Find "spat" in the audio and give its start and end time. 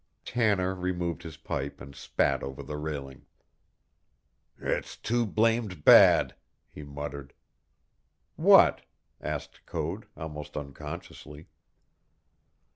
1.95-2.41